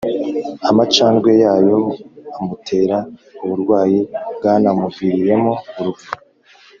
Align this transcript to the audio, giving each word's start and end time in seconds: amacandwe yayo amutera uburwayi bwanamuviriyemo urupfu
amacandwe 0.69 1.29
yayo 1.43 1.77
amutera 2.39 2.97
uburwayi 3.43 3.99
bwanamuviriyemo 4.37 5.53
urupfu 5.79 6.11